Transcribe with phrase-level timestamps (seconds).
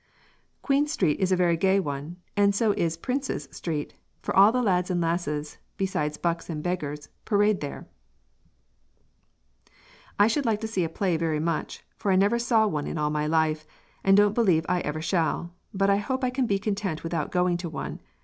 [0.63, 4.63] "Queen Street is a very gay one, and so is Princes Street, for all the
[4.63, 7.87] lads and lasses, besides bucks and beggars, parade there"
[10.17, 12.97] "I should like to see a play very much, for I never saw one in
[12.97, 13.67] all my life,
[14.03, 17.57] and don't believe I ever shall; but I hope I can be content without going
[17.57, 17.99] to one.